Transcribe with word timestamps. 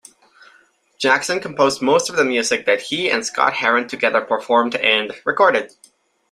Jackson 0.97 1.39
composed 1.39 1.79
most 1.79 2.09
of 2.09 2.15
the 2.15 2.25
music 2.25 2.65
that 2.65 2.81
he 2.81 3.11
and 3.11 3.23
Scott-Heron 3.23 3.87
together 3.87 4.21
performed 4.21 4.73
and 4.75 5.11
recorded. 5.25 5.73